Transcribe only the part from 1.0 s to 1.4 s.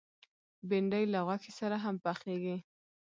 له